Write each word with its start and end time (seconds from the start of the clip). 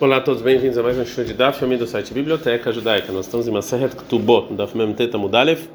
Olá 0.00 0.18
a 0.18 0.20
todos, 0.20 0.40
bem-vindos 0.42 0.78
a 0.78 0.82
mais 0.84 0.96
um 0.96 1.04
show 1.04 1.24
de 1.24 1.34
Daf, 1.34 1.66
do 1.66 1.84
site 1.84 2.14
Biblioteca 2.14 2.70
Judaica. 2.70 3.10
Nós 3.10 3.26
estamos 3.26 3.48
em 3.48 3.50
Maseret 3.50 3.96
Ktubot, 3.96 4.54
Daf 4.54 4.78
Mem 4.78 4.92
Teta 4.92 5.18
Mudalev, 5.18 5.68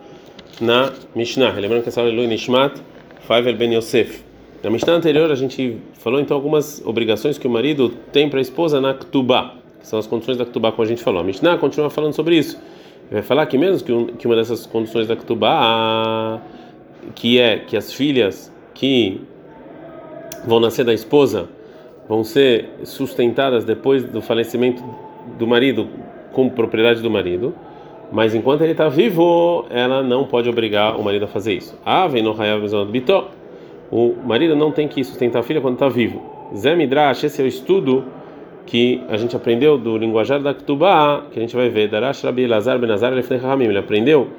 na 0.62 0.94
Mishnah. 1.14 1.52
Lembrando 1.52 1.84
que 1.84 1.90
essa 1.90 2.00
aula 2.00 2.10
é 2.10 2.16
Lui 2.16 2.26
Nishmat, 2.26 2.80
Faivel 3.28 3.58
Ben 3.58 3.76
Yosef. 3.76 4.24
Na 4.64 4.70
Mishnah 4.70 4.94
anterior 4.94 5.30
a 5.30 5.36
gente 5.36 5.78
falou 5.96 6.22
então 6.22 6.38
algumas 6.38 6.82
obrigações 6.86 7.38
que 7.38 7.46
o 7.46 7.50
marido 7.50 7.90
tem 8.14 8.30
para 8.30 8.40
a 8.40 8.42
esposa 8.42 8.80
na 8.80 8.94
Ktubá, 8.94 9.56
que 9.82 9.86
são 9.86 10.00
as 10.00 10.08
condições 10.08 10.38
da 10.38 10.46
Ktubá 10.46 10.72
como 10.72 10.84
a 10.84 10.88
gente 10.88 11.04
falou. 11.04 11.20
A 11.20 11.24
Mishnah 11.26 11.58
continua 11.58 11.90
falando 11.90 12.14
sobre 12.14 12.38
isso. 12.38 12.58
Vai 13.12 13.24
falar 13.24 13.46
que 13.46 13.58
mesmo 13.58 13.86
que, 13.86 13.92
um, 13.92 14.06
que 14.08 14.26
uma 14.26 14.38
dessas 14.38 14.66
condições 14.66 15.06
da 15.06 15.18
Ktubá, 15.18 16.42
que 17.14 17.42
é 17.42 17.58
que 17.58 17.76
as 17.76 17.92
filhas 17.92 18.50
que 18.74 19.20
vão 20.48 20.62
nascer 20.62 20.86
da 20.86 20.94
esposa 20.94 21.50
vão 22.08 22.24
ser 22.24 22.70
sustentadas 22.84 23.64
depois 23.64 24.04
do 24.04 24.22
falecimento 24.22 24.84
do 25.38 25.48
marido 25.48 25.88
com 26.32 26.50
propriedade 26.50 27.02
do 27.02 27.10
marido, 27.10 27.54
mas 28.12 28.36
enquanto 28.36 28.62
ele 28.62 28.74
está 28.74 28.90
vivo, 28.90 29.66
ela 29.70 30.04
não 30.04 30.26
pode 30.26 30.50
obrigar 30.50 31.00
o 31.00 31.04
marido 31.04 31.26
a 31.26 31.28
fazer 31.28 31.54
isso. 31.54 31.80
Ah, 31.86 32.08
vem 32.08 32.22
no 32.22 32.36
Bitó. 32.86 33.30
O 33.92 34.16
marido 34.26 34.56
não 34.56 34.72
tem 34.72 34.88
que 34.88 35.04
sustentar 35.04 35.40
a 35.40 35.44
filha 35.44 35.62
quando 35.62 35.76
está 35.76 35.88
vivo. 35.88 36.22
Zé 36.56 36.76
Midrash, 36.76 37.24
esse 37.24 37.42
é 37.42 37.46
o 37.46 37.48
estudo 37.48 38.04
que 38.66 39.02
a 39.10 39.18
gente 39.18 39.36
aprendeu 39.36 39.78
do 39.78 39.98
linguajar 39.98 40.42
da 40.42 40.54
Ktubá, 40.54 41.24
que 41.32 41.40
a 41.40 41.42
gente 41.42 41.56
vai 41.56 41.70
ver. 41.70 41.90
Darash 41.90 42.24
Rabi 42.24 42.48
Lazar 42.48 42.80
Benazar 42.80 43.14
Ele 43.14 43.78
aprendeu 43.78 44.30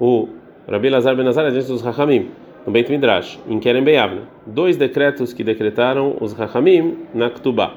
o 0.00 0.28
Rabi 0.68 0.90
Lazar 0.90 1.14
Benazar 1.14 1.50
diante 1.50 1.68
dos 1.68 1.82
Rahamim 1.82 2.30
no 2.66 2.72
Beit 2.72 2.90
Midrash, 2.90 3.38
em 3.48 3.58
Kerem 3.58 3.82
Beyavna, 3.82 4.22
dois 4.46 4.76
decretos 4.76 5.32
que 5.32 5.42
decretaram 5.42 6.16
os 6.20 6.32
Rahamim 6.32 6.98
na 7.14 7.30
Ktubá. 7.30 7.74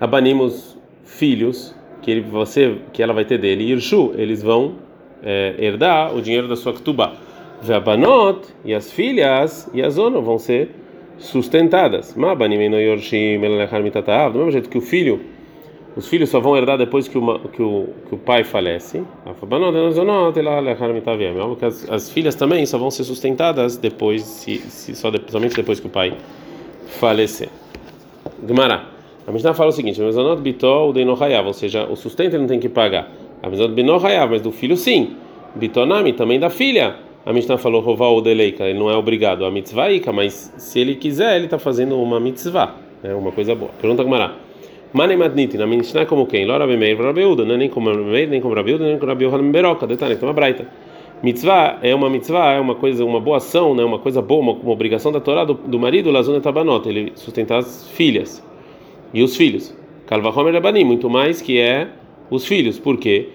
Abanimos 0.00 0.78
filhos 1.04 1.74
que 2.02 2.10
ele, 2.10 2.20
você, 2.20 2.76
que 2.92 3.02
ela 3.02 3.12
vai 3.12 3.24
ter 3.24 3.38
dele, 3.38 3.64
Irshu, 3.64 4.12
eles 4.16 4.42
vão 4.42 4.76
é, 5.22 5.54
herdar 5.58 6.14
o 6.14 6.22
dinheiro 6.22 6.48
da 6.48 6.56
sua 6.56 6.72
Ktubá. 6.72 7.12
Ve'abanot, 7.62 8.46
e 8.64 8.72
as 8.72 8.90
filhas, 8.90 9.68
e 9.74 9.82
as 9.82 9.98
ono 9.98 10.22
vão 10.22 10.38
ser 10.38 10.70
sustentadas. 11.18 12.14
Ma'abanim 12.16 12.62
eno 12.62 12.80
yorshim 12.80 13.38
do 13.38 14.38
mesmo 14.38 14.50
jeito 14.50 14.70
que 14.70 14.78
o 14.78 14.80
filho 14.80 15.20
os 16.00 16.08
filhos 16.08 16.30
só 16.30 16.40
vão 16.40 16.56
herdar 16.56 16.78
depois 16.78 17.06
que, 17.06 17.18
uma, 17.18 17.38
que, 17.38 17.60
o, 17.62 17.88
que 18.08 18.14
o 18.14 18.18
pai 18.18 18.42
falece. 18.42 19.02
As, 21.60 21.90
as 21.90 22.10
filhas 22.10 22.34
também 22.34 22.64
só 22.64 22.78
vão 22.78 22.90
ser 22.90 23.04
sustentadas 23.04 23.76
depois, 23.76 24.22
se, 24.22 24.56
se, 24.58 24.96
só 24.96 25.10
de, 25.10 25.20
somente 25.30 25.54
depois 25.54 25.78
que 25.78 25.86
o 25.86 25.90
pai 25.90 26.14
falecer. 26.86 27.50
Gumará. 28.42 28.86
A 29.26 29.30
Mishnah 29.30 29.52
fala 29.52 29.68
o 29.68 29.72
seguinte: 29.72 30.00
ou 30.00 31.52
seja, 31.52 31.84
o 31.84 31.96
sustento 31.96 32.32
ele 32.32 32.42
não 32.42 32.48
tem 32.48 32.58
que 32.58 32.70
pagar. 32.70 33.10
A 33.42 34.26
mas 34.26 34.40
do 34.40 34.50
filho 34.50 34.78
sim. 34.78 35.16
Bitonami 35.54 36.14
também 36.14 36.40
da 36.40 36.48
filha. 36.48 36.96
A 37.26 37.32
Mishnah 37.34 37.58
falou 37.58 37.82
rovar 37.82 38.10
o 38.10 38.22
deleika, 38.22 38.64
ele 38.64 38.78
não 38.78 38.90
é 38.90 38.96
obrigado 38.96 39.44
a 39.44 39.50
mitzvah, 39.50 39.90
mas 40.14 40.50
se 40.56 40.80
ele 40.80 40.94
quiser, 40.94 41.36
ele 41.36 41.44
está 41.44 41.58
fazendo 41.58 42.00
uma 42.00 42.18
mitzvah, 42.18 42.76
é 43.04 43.14
uma 43.14 43.30
coisa 43.30 43.54
boa. 43.54 43.70
Pergunta 43.78 44.02
Gumará. 44.02 44.32
Mane 44.92 45.16
Madniti, 45.16 45.56
na 45.56 45.66
Mishnah 45.66 46.04
como 46.06 46.26
quem? 46.26 46.44
Lora 46.44 46.66
Bemeir 46.66 47.00
Rabeuda, 47.00 47.44
não 47.44 47.54
é 47.54 47.58
nem 47.58 47.68
como 47.68 47.90
Rabemeir, 47.90 48.28
nem 48.28 48.40
como 48.40 48.54
Rabeuda, 48.54 48.84
nem 48.84 48.98
como 48.98 49.10
Rabeuda 49.12 49.38
Beroca, 49.38 49.86
detalhe, 49.86 50.16
tem 50.16 50.28
uma 50.28 50.34
braita. 50.34 50.66
Mitzvah 51.22 51.78
é 51.82 51.94
uma 51.94 52.08
mitzvah, 52.08 52.52
é 52.52 52.60
uma 52.60 52.74
coisa, 52.74 53.04
uma 53.04 53.20
boa 53.20 53.36
ação, 53.36 53.74
né, 53.74 53.84
uma 53.84 53.98
coisa 53.98 54.22
boa, 54.22 54.40
uma, 54.40 54.52
uma 54.52 54.72
obrigação 54.72 55.12
da 55.12 55.20
Torá 55.20 55.44
do, 55.44 55.54
do 55.54 55.78
marido, 55.78 56.10
Lazuna 56.10 56.40
Tabanot, 56.40 56.88
ele 56.88 57.12
sustentar 57.14 57.58
as 57.58 57.88
filhas 57.90 58.42
e 59.12 59.22
os 59.22 59.36
filhos. 59.36 59.76
Kalvahomer 60.06 60.54
Rabanim, 60.54 60.84
muito 60.84 61.08
mais 61.10 61.40
que 61.42 61.60
é 61.60 61.88
os 62.30 62.46
filhos, 62.46 62.78
por 62.78 62.96
quê? 62.96 63.28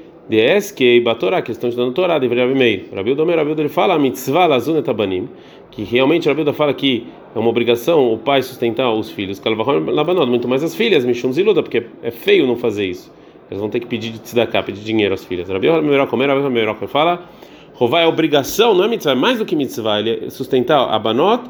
Que 0.71 0.99
Batorá, 1.01 1.41
que 1.41 1.51
estão 1.51 1.69
estudando 1.69 1.93
Torá, 1.93 2.15
haver 2.15 2.55
meio. 2.55 2.85
Rabilda 2.93 3.21
Omer, 3.21 3.37
Rabilda 3.37 3.61
ele 3.61 3.69
fala, 3.69 3.97
mitzvah 3.99 4.47
lazuna 4.47 4.81
tabanim, 4.81 5.29
que 5.69 5.83
realmente 5.83 6.27
Rabilda 6.27 6.51
fala 6.51 6.73
que 6.73 7.05
é 7.35 7.37
uma 7.37 7.49
obrigação 7.49 8.11
o 8.11 8.17
pai 8.17 8.41
sustentar 8.41 8.91
os 8.91 9.11
filhos, 9.11 9.39
Labanot, 9.43 10.27
muito 10.27 10.47
mais 10.47 10.63
as 10.63 10.73
filhas, 10.73 11.05
Mishum 11.05 11.31
Ziluda, 11.31 11.61
porque 11.61 11.85
é 12.01 12.11
feio 12.11 12.47
não 12.47 12.55
fazer 12.55 12.87
isso. 12.87 13.13
Eles 13.49 13.59
vão 13.59 13.69
ter 13.69 13.79
que 13.79 13.85
pedir 13.85 14.11
de 14.11 14.19
tzedakah, 14.19 14.63
pedir 14.63 14.81
dinheiro 14.81 15.13
às 15.13 15.23
filhas. 15.23 15.47
Rabilda 15.47 15.77
Omer, 15.79 15.99
Rabilda 15.99 16.47
Omer, 16.47 16.75
fala, 16.87 17.29
Rová 17.73 18.01
é 18.01 18.07
obrigação, 18.07 18.73
não 18.73 18.85
é 18.85 18.87
mitzvah, 18.87 19.11
é 19.11 19.15
mais 19.15 19.37
do 19.37 19.45
que 19.45 19.55
mitzvah, 19.55 19.99
ele 19.99 20.25
é 20.25 20.29
sustentar 20.31 20.89
a 20.89 20.97
Banot, 20.97 21.43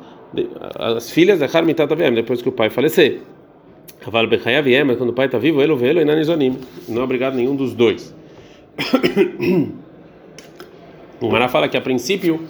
as 0.78 1.10
filhas, 1.12 1.40
depois 1.40 2.42
que 2.42 2.50
o 2.50 2.52
pai 2.52 2.70
falecer. 2.70 3.22
Aval 4.06 4.28
Bechayav 4.28 4.68
mas 4.86 4.98
quando 4.98 5.12
o 5.12 5.14
pai 5.14 5.28
está 5.28 5.38
vivo, 5.38 5.62
ele 5.62 5.72
ou 5.72 5.80
ele, 5.80 6.02
e 6.02 6.06
não 6.88 7.02
é 7.02 7.04
obrigado 7.04 7.36
nenhum 7.36 7.56
dos 7.56 7.74
dois. 7.74 8.14
O 11.22 11.30
Mará 11.30 11.48
fala 11.48 11.70
que 11.70 11.78
a 11.78 11.82
princípio 11.82 12.42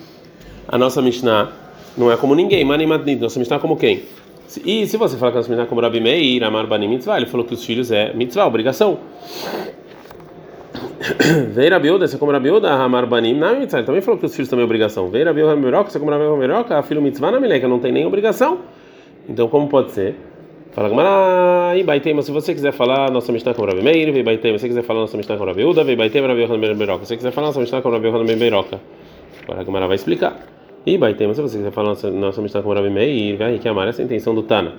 a 0.67 0.77
nossa 0.77 1.01
Mishnah 1.01 1.51
não 1.97 2.11
é 2.11 2.17
como 2.17 2.33
ninguém, 2.35 2.65
Mani 2.65 2.85
Madnid, 2.85 3.21
nossa 3.21 3.39
Mishnah 3.39 3.57
é 3.57 3.59
como 3.59 3.77
quem? 3.77 4.03
E 4.65 4.87
se 4.87 4.97
você 4.97 5.17
fala 5.17 5.31
que 5.31 5.37
a 5.37 5.39
nossa 5.39 5.49
Mishnah 5.49 5.65
é 5.65 5.67
como 5.67 5.81
Rabi 5.81 5.99
Meir, 5.99 6.43
Amar 6.43 6.67
Bani 6.67 6.87
Mitzvah, 6.87 7.17
ele 7.17 7.27
falou 7.27 7.45
que 7.45 7.53
os 7.53 7.63
filhos 7.63 7.91
é 7.91 8.13
Mitzvah, 8.13 8.45
obrigação. 8.45 8.97
Veira 11.53 11.79
Biuda, 11.79 12.07
você 12.07 12.15
é 12.15 12.19
como 12.19 12.31
Rabiuda, 12.31 12.71
Amar 12.71 13.05
Bani 13.05 13.33
Mitzvah, 13.33 13.77
ele 13.77 13.85
também 13.85 14.01
falou 14.01 14.19
que 14.19 14.25
os 14.25 14.33
filhos 14.33 14.49
também 14.49 14.63
é 14.63 14.65
obrigação. 14.65 15.09
Veira 15.09 15.31
Biuda, 15.31 15.55
Meroca, 15.55 15.91
você 15.91 15.97
é 15.97 15.99
como 15.99 16.11
Rabi 16.11 16.25
Meroca, 16.37 16.81
filho 16.83 17.01
Mitzvah 17.01 17.31
na 17.31 17.39
Mileca, 17.39 17.67
não 17.67 17.79
tem 17.79 17.91
nem 17.91 18.05
obrigação. 18.05 18.59
Então 19.29 19.47
como 19.47 19.67
pode 19.67 19.91
ser? 19.91 20.15
Fala 20.75 20.89
Gamara, 20.89 21.77
e 21.77 21.83
Baitema, 21.83 22.21
se 22.21 22.33
você 22.33 22.53
quiser 22.53 22.73
falar 22.73 23.09
nossa 23.09 23.31
Mishnah 23.31 23.53
com 23.53 23.63
Rabi 23.63 23.81
Meir, 23.81 24.11
vem 24.11 24.25
Baitema, 24.25 24.57
se 24.57 24.63
você 24.63 24.67
quiser 24.67 24.83
falar 24.83 24.99
nossa 24.99 25.15
Mishnah 25.15 25.37
com 25.37 25.45
Rabi 25.45 25.63
Uda, 25.63 25.85
vem 25.85 25.95
Baitema, 25.95 26.27
Rabi 26.27 26.41
Yohanan 26.41 26.75
Ben 26.75 26.97
se 26.97 27.05
você 27.05 27.15
quiser 27.15 27.31
falar 27.31 27.47
nossa 27.47 27.61
Mishnah 27.61 27.81
com 27.81 27.89
Rabi 27.89 28.07
Yohanan 28.07 28.25
Ben. 28.25 28.53
Agora 28.53 28.81
a 29.61 29.63
Gamara 29.63 29.87
vai 29.87 29.95
explicar. 29.95 30.37
E 30.85 30.97
Baitema, 30.97 31.33
se 31.33 31.41
você 31.41 31.59
quiser 31.59 31.71
falar 31.71 31.87
nossa, 31.87 32.11
nossa 32.11 32.41
Mishnah 32.41 32.61
com 32.61 32.73
Rabi 32.73 32.89
Meir, 32.89 33.37
vai 33.37 33.57
que 33.57 33.69
amar 33.69 33.87
essa 33.87 34.03
intenção 34.03 34.35
do 34.35 34.43
Tana. 34.43 34.73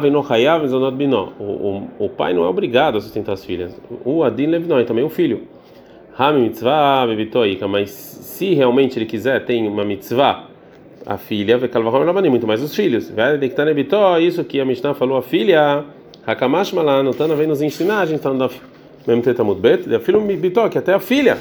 Vem 0.00 0.10
no 0.10 0.20
Hayav, 0.28 0.66
Zonot 0.66 0.96
Binó. 0.96 1.28
O 1.38 2.08
pai 2.08 2.34
não 2.34 2.42
é 2.42 2.48
obrigado 2.48 2.98
a 2.98 3.00
sustentar 3.00 3.34
as 3.34 3.44
filhas. 3.44 3.80
O 4.04 4.24
Adin 4.24 4.46
Levinó, 4.46 4.82
também 4.82 5.04
o 5.04 5.08
filho. 5.08 5.42
Rami 6.12 6.40
mitzvah, 6.40 7.06
bebitoika, 7.06 7.68
mas 7.68 7.90
se 7.90 8.52
realmente 8.52 8.98
ele 8.98 9.06
quiser, 9.06 9.44
tem 9.44 9.68
uma 9.68 9.84
mitzvah 9.84 10.49
a 11.06 11.16
filha, 11.16 11.58
muito 12.30 12.46
mais 12.46 12.62
os 12.62 12.74
filhos. 12.74 13.12
Isso 14.20 14.44
que 14.44 14.60
a 14.60 14.64
Mishnah 14.64 14.94
falou, 14.94 15.16
a 15.16 15.22
filha, 15.22 15.84
Hakamash 16.26 16.72
Malan, 16.72 17.10
Tana 17.12 17.34
vem 17.34 17.46
nos 17.46 17.62
ensinar, 17.62 18.00
a 18.00 18.06
gente 18.06 18.18
está 18.18 18.32
no 18.32 18.50
mesmo 19.06 19.22
Tetamut 19.22 19.60
Bet, 19.60 19.92
a 19.94 20.00
filha 20.00 20.18
Bitó, 20.18 20.68
que 20.68 20.78
até 20.78 20.92
a 20.92 21.00
filha, 21.00 21.38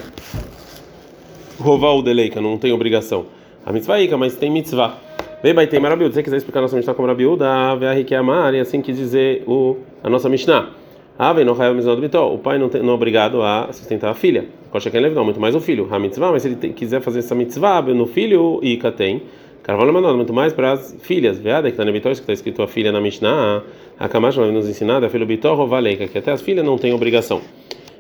Rovar 1.60 1.94
o 1.94 2.02
Deleika, 2.02 2.40
não 2.40 2.58
tem 2.58 2.72
obrigação. 2.72 3.26
A 3.66 3.74
mitzvah 3.74 3.98
mas 4.18 4.36
tem 4.36 4.50
mitzvah. 4.50 4.98
Vem, 5.44 5.54
vai 5.54 5.68
ter 5.68 5.80
maravilha. 5.80 6.10
Se 6.10 6.16
você 6.16 6.24
quiser 6.24 6.38
explicar 6.38 6.60
a 6.60 6.62
nossa 6.64 6.76
Mishnah 6.76 6.94
como 6.94 7.08
Rabiuda, 7.08 7.46
Ve'ahike 7.76 8.16
Amar, 8.16 8.54
e 8.54 8.60
assim 8.60 8.82
quis 8.82 8.98
dizer 8.98 9.44
o, 9.46 9.78
a 10.02 10.10
nossa 10.10 10.30
Mishnah. 10.30 10.70
Ah, 11.18 11.34
vem 11.34 11.44
no 11.44 11.52
O 11.52 12.38
pai 12.38 12.58
não, 12.58 12.70
tem, 12.70 12.82
não 12.82 12.92
é 12.92 12.94
obrigado 12.94 13.42
a 13.42 13.68
sustentar 13.74 14.10
a 14.10 14.14
filha. 14.14 14.46
Coxa 14.72 14.90
quem 14.90 15.02
não, 15.02 15.26
muito 15.26 15.40
mais 15.40 15.54
o 15.54 15.60
filho. 15.60 15.88
A 15.92 16.00
mitzvah, 16.00 16.32
mas 16.32 16.44
se 16.44 16.48
ele 16.48 16.56
tem, 16.56 16.72
quiser 16.72 17.02
fazer 17.02 17.20
essa 17.20 17.36
mitzvah 17.36 17.82
no 17.82 18.06
filho, 18.06 18.60
Ica 18.64 18.90
tem. 18.90 19.24
Carvalho 19.70 19.94
Manor, 19.94 20.16
muito 20.16 20.34
mais 20.34 20.52
para 20.52 20.72
as 20.72 20.98
filhas. 21.04 21.38
Veada 21.38 21.68
que 21.68 21.74
está 21.74 21.86
na 21.86 21.92
Bitor, 21.92 22.12
que 22.14 22.22
está 22.22 22.34
escrito 22.34 22.64
a 22.64 22.68
filha 22.68 22.92
na 22.92 23.00
Mishnah. 23.00 23.62
A 24.00 24.10
Kamash 24.10 24.36
nos 24.38 24.68
ensinar, 24.68 25.04
a 25.04 25.10
filha 25.12 25.28
Bitor 25.28 25.68
Valeika, 25.68 26.08
que 26.08 26.18
até 26.18 26.32
as 26.32 26.42
filhas 26.42 26.66
não 26.66 26.76
têm 26.76 26.92
obrigação. 26.92 27.40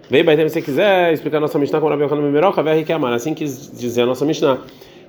Vem, 0.09 0.23
Baitem, 0.23 0.49
se 0.49 0.63
quiser 0.63 1.13
explicar 1.13 1.39
nossa 1.39 1.59
Mishnah 1.59 1.79
com 1.79 1.85
o 1.85 1.89
Rabi 1.91 2.01
Yochanan 2.01 2.23
Mimeroca, 2.23 2.63
vai 2.63 2.83
que 2.83 2.91
amar. 2.91 3.13
Assim 3.13 3.35
quis 3.35 3.71
dizer 3.79 4.01
a 4.01 4.05
nossa 4.07 4.25
Mishnah. 4.25 4.61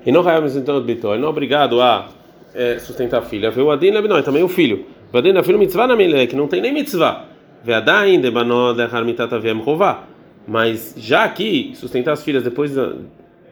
E 0.04 0.12
não 0.12 0.20
Hayam 0.20 0.46
então 0.48 0.82
Bitor, 0.82 1.12
ele 1.12 1.22
não 1.22 1.28
é 1.28 1.30
obrigado 1.30 1.80
a 1.80 2.10
é, 2.54 2.78
sustentar 2.78 3.20
a 3.20 3.22
filha. 3.22 3.50
O 3.56 3.70
Adin 3.70 3.92
Lebinoi, 3.92 4.22
também 4.22 4.42
o 4.42 4.48
filho. 4.48 4.84
O 5.10 5.16
Adin 5.16 5.32
da 5.32 5.42
filha 5.42 5.56
mitzvah 5.56 5.86
na 5.86 5.96
que 6.26 6.36
não 6.36 6.46
tem 6.46 6.60
nem 6.60 6.74
mitzvah. 6.74 7.24
Veadain, 7.64 8.20
Debanó, 8.20 8.74
Dehar 8.74 9.02
Mitata 9.02 9.38
Vem 9.38 9.58
Rová. 9.62 10.04
Mas 10.46 10.94
já 10.98 11.24
aqui, 11.24 11.72
sustentar 11.74 12.12
as 12.12 12.22
filhas 12.22 12.42
depois, 12.42 12.72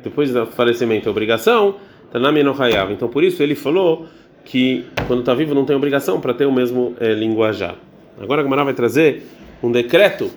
depois 0.04 0.30
do 0.30 0.44
falecimento 0.44 1.08
é 1.08 1.10
obrigação. 1.10 1.76
Então 2.92 3.08
por 3.08 3.22
isso 3.22 3.42
ele 3.42 3.54
falou 3.54 4.06
que 4.44 4.86
quando 5.06 5.20
está 5.20 5.34
vivo 5.34 5.54
não 5.54 5.64
tem 5.64 5.76
obrigação 5.76 6.20
para 6.20 6.32
ter 6.32 6.46
o 6.46 6.52
mesmo 6.52 6.94
é, 7.00 7.12
linguajar. 7.12 7.76
Agora 8.20 8.40
a 8.40 8.44
Gamara 8.44 8.64
vai 8.64 8.74
trazer 8.74 9.22
um 9.62 9.70
decreto 9.70 10.30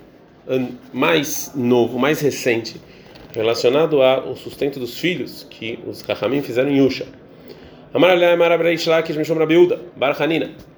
mais 0.91 1.51
novo, 1.55 1.97
mais 1.97 2.19
recente, 2.19 2.79
relacionado 3.33 4.01
ao 4.01 4.35
sustento 4.35 4.79
dos 4.79 4.97
filhos 4.97 5.47
que 5.49 5.79
os 5.87 6.01
Kahamim 6.01 6.41
fizeram 6.41 6.69
em 6.69 6.77
Yusha. 6.77 7.05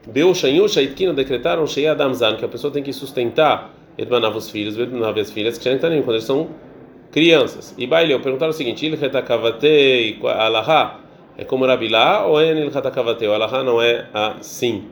Beusha 0.07 0.49
em 0.49 0.57
Yusha 0.57 0.81
e 0.81 0.87
decretaram 1.13 1.65
Shei 1.67 1.87
Adamzan, 1.87 2.35
que 2.35 2.45
a 2.45 2.47
pessoa 2.47 2.71
tem 2.71 2.83
que 2.83 2.91
sustentar 2.91 3.73
os 4.37 4.49
filhos, 4.49 4.75
as 5.19 5.31
filhas, 5.31 5.57
que 5.57 5.65
já 5.65 5.73
quando 6.01 6.15
eles 6.15 6.25
são 6.25 6.49
crianças. 7.13 7.73
E 7.77 7.87
Baileu 7.87 8.19
perguntaram 8.19 8.49
o 8.49 8.53
seguinte: 8.53 8.85
Il 8.85 8.97
Alaha 10.27 10.99
é 11.37 11.45
como 11.45 11.65
Rabilá 11.65 12.25
ou 12.25 12.41
é 12.41 12.51
Il 12.51 12.67
Hatakavate? 12.75 13.25
O 13.25 13.33
Alaha 13.33 13.63
não 13.63 13.81
é 13.81 14.07
assim. 14.13 14.83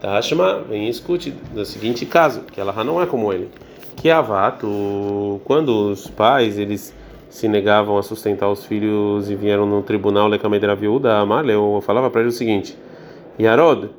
Tashma, 0.00 0.62
vem 0.68 0.86
e 0.86 0.90
escute 0.90 1.34
no 1.52 1.64
seguinte 1.64 2.06
caso, 2.06 2.42
que 2.42 2.60
ela 2.60 2.84
não 2.84 3.02
é 3.02 3.06
como 3.06 3.32
ele. 3.32 3.48
Que 3.96 4.10
avato, 4.10 5.40
quando 5.44 5.90
os 5.90 6.06
pais 6.06 6.56
eles 6.56 6.94
se 7.28 7.48
negavam 7.48 7.98
a 7.98 8.02
sustentar 8.02 8.48
os 8.48 8.64
filhos 8.64 9.28
e 9.28 9.34
vieram 9.34 9.66
no 9.66 9.82
tribunal 9.82 10.28
Lecamedra 10.28 10.76
viúda, 10.76 11.24
eu 11.48 11.82
falava 11.84 12.10
para 12.10 12.20
ele 12.20 12.30
o 12.30 12.32
seguinte: 12.32 12.76
Yarod, 13.40 13.90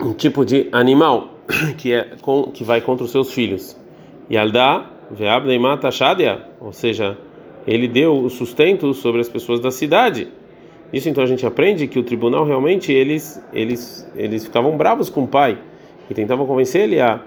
um 0.00 0.12
tipo 0.12 0.44
de 0.44 0.68
animal 0.72 1.36
que 1.78 1.92
é 1.92 2.10
que 2.52 2.64
vai 2.64 2.80
contra 2.80 3.04
os 3.04 3.12
seus 3.12 3.32
filhos. 3.32 3.76
Yaldá, 4.28 4.90
ve'abnei 5.10 5.58
mata 5.58 5.90
shadia, 5.90 6.40
ou 6.60 6.72
seja, 6.72 7.16
ele 7.66 7.88
deu 7.88 8.16
o 8.18 8.30
sustento 8.30 8.92
sobre 8.94 9.20
as 9.20 9.28
pessoas 9.28 9.60
da 9.60 9.70
cidade. 9.70 10.28
Isso 10.92 11.08
então 11.08 11.22
a 11.22 11.26
gente 11.26 11.44
aprende 11.44 11.86
que 11.88 11.98
o 11.98 12.02
tribunal 12.02 12.44
realmente 12.44 12.92
eles 12.92 13.42
eles 13.52 14.08
eles 14.14 14.44
ficavam 14.44 14.76
bravos 14.76 15.10
com 15.10 15.24
o 15.24 15.26
pai 15.26 15.58
e 16.08 16.14
tentavam 16.14 16.46
convencer 16.46 16.82
ele 16.82 17.00
a 17.00 17.20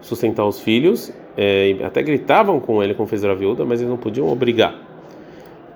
sustentar 0.00 0.44
os 0.44 0.60
filhos, 0.60 1.12
é, 1.36 1.76
até 1.82 2.02
gritavam 2.02 2.60
com 2.60 2.82
ele 2.82 2.94
como 2.94 3.08
fez 3.08 3.24
a 3.24 3.34
viúva, 3.34 3.64
mas 3.64 3.80
eles 3.80 3.90
não 3.90 3.96
podiam 3.96 4.28
obrigar. 4.28 4.74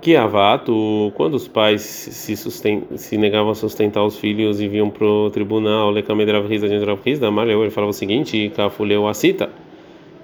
Que 0.00 0.14
avato, 0.14 1.12
quando 1.16 1.34
os 1.34 1.49
pais 1.49 1.82
se, 1.82 2.37
susten 2.37 2.84
se 2.94 3.16
negavam 3.16 3.50
a 3.50 3.54
sustentar 3.54 4.04
os 4.04 4.16
filhos 4.16 4.61
e 4.61 4.69
vinham 4.69 4.90
pro 4.90 5.28
tribunal, 5.31 5.90
lecamedravriza 5.90 6.69
de 6.69 6.78
Dravriza, 6.78 7.26
ele 7.26 7.70
falava 7.70 7.90
o 7.90 7.94
seguinte, 7.94 8.52
cafuleu 8.54 9.08
a 9.08 9.14
cita, 9.14 9.50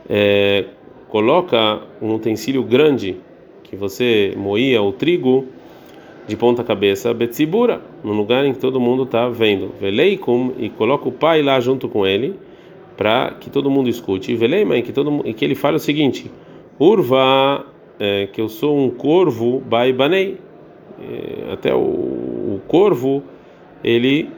é, 0.09 0.67
coloca 1.15 1.81
um 2.03 2.13
utensílio 2.13 2.65
grande 2.65 3.15
que 3.63 3.77
você 3.77 4.35
moía 4.37 4.83
o 4.83 4.91
trigo 4.91 5.47
de 6.27 6.35
ponta 6.37 6.65
cabeça 6.65 7.15
betzibura, 7.15 7.81
no 8.03 8.13
lugar 8.13 8.45
em 8.45 8.53
que 8.53 8.59
todo 8.59 8.81
mundo 8.81 9.05
está 9.05 9.29
vendo. 9.29 9.71
Veleikum 9.81 10.55
e 10.59 10.69
coloca 10.71 11.09
o 11.09 11.13
pai 11.13 11.41
lá 11.41 11.61
junto 11.61 11.89
com 11.89 12.05
ele 12.05 12.35
para 12.97 13.31
que 13.39 13.49
todo 13.49 13.71
mundo 13.71 13.89
escute. 13.89 14.33
E 14.33 14.35
veleima 14.35 14.83
que 14.83 14.93
todo 14.93 15.23
e 15.25 15.33
que 15.33 15.45
ele 15.45 15.55
fale 15.55 15.77
o 15.77 15.79
seguinte: 15.79 16.29
Urva, 16.81 17.65
é, 18.01 18.27
que 18.27 18.41
eu 18.41 18.49
sou 18.49 18.77
um 18.77 18.91
corvo 18.91 19.61
baibanei. 19.61 20.39
É, 21.01 21.53
até 21.53 21.73
o, 21.73 21.79
o, 21.79 22.61
corvo 22.67 23.23
ele 23.85 24.29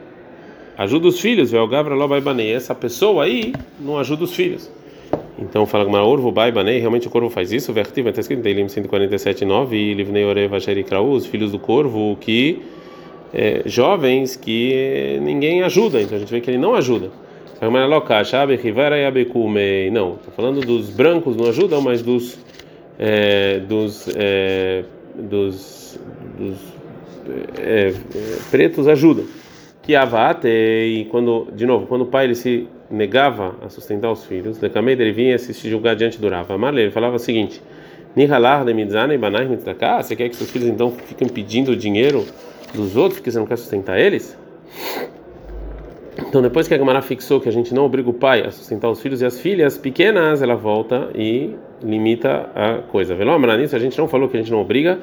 ajuda 0.77 1.07
os 1.07 1.19
filhos. 1.19 1.49
Velgavra 1.49 1.95
lo 1.95 2.07
baibanei. 2.07 2.53
Essa 2.53 2.75
pessoa 2.75 3.23
aí 3.23 3.51
não 3.79 3.97
ajuda 3.97 4.25
os 4.25 4.35
filhos. 4.35 4.76
Então 5.39 5.65
fala 5.65 5.85
que 5.85 5.95
Orvo 5.95 6.31
Baibanei, 6.31 6.79
realmente 6.79 7.07
o 7.07 7.09
corvo 7.09 7.29
faz 7.29 7.51
isso. 7.51 7.71
Vertiva 7.71 8.09
está 8.09 8.21
escrito 8.21 8.39
em 8.39 8.43
Teilim 8.43 8.65
147:9 8.65 9.73
e 9.73 9.93
Livnei 9.93 10.25
Oreva 10.25 10.57
os 10.57 11.25
filhos 11.27 11.51
do 11.51 11.59
corvo 11.59 12.17
que 12.19 12.63
é, 13.33 13.61
jovens 13.65 14.35
que 14.35 15.19
ninguém 15.21 15.61
ajuda. 15.61 16.01
Então 16.01 16.17
a 16.17 16.19
gente 16.19 16.31
vê 16.31 16.41
que 16.41 16.49
ele 16.49 16.57
não 16.57 16.73
ajuda. 16.73 17.11
Não, 19.91 20.15
está 20.15 20.31
falando 20.31 20.61
dos 20.61 20.89
brancos 20.89 21.35
não 21.35 21.47
ajudam, 21.47 21.81
mas 21.81 22.01
dos 22.01 22.37
é, 22.99 23.59
dos, 23.59 24.07
é, 24.15 24.83
dos, 25.15 25.99
dos 26.37 26.57
é, 27.59 27.93
pretos 28.49 28.87
ajudam. 28.87 29.25
Que 29.83 29.95
avate 29.95 30.47
e 30.47 31.05
quando 31.09 31.47
de 31.53 31.65
novo 31.65 31.87
quando 31.87 32.01
o 32.01 32.05
pai 32.07 32.25
ele 32.25 32.35
se 32.35 32.67
negava 32.89 33.55
a 33.61 33.69
sustentar 33.69 34.11
os 34.11 34.25
filhos, 34.25 34.57
de 34.57 34.69
Kamei 34.69 34.95
ele 34.95 35.11
vinha 35.11 35.37
se 35.37 35.69
julgar 35.69 35.95
diante 35.95 36.19
do 36.19 36.29
Rav. 36.29 36.51
Amarle, 36.51 36.81
ele 36.81 36.91
falava 36.91 37.15
o 37.15 37.19
seguinte: 37.19 37.61
você 38.15 40.15
quer 40.15 40.29
que 40.29 40.35
seus 40.35 40.49
filhos 40.49 40.67
então 40.67 40.91
fiquem 40.91 41.27
pedindo 41.27 41.75
dinheiro 41.75 42.25
dos 42.73 42.95
outros 42.95 43.19
porque 43.19 43.31
você 43.31 43.37
não 43.37 43.45
quer 43.45 43.57
sustentar 43.57 43.99
eles? 43.99 44.37
Então, 46.19 46.41
depois 46.41 46.67
que 46.67 46.73
a 46.73 46.77
Gamara 46.77 47.01
fixou 47.01 47.39
que 47.39 47.47
a 47.47 47.51
gente 47.51 47.73
não 47.75 47.85
obriga 47.85 48.09
o 48.09 48.13
pai 48.13 48.41
a 48.41 48.51
sustentar 48.51 48.89
os 48.89 48.99
filhos 48.99 49.21
e 49.21 49.25
as 49.25 49.39
filhas 49.39 49.77
pequenas, 49.77 50.41
ela 50.41 50.55
volta 50.55 51.09
e 51.13 51.55
limita 51.81 52.49
a 52.55 52.81
coisa. 52.81 53.13
Velomra 53.13 53.55
nisso, 53.55 53.75
a 53.75 53.79
gente 53.79 53.97
não 53.97 54.07
falou 54.07 54.27
que 54.27 54.35
a 54.35 54.39
gente 54.39 54.51
não 54.51 54.59
obriga. 54.59 54.99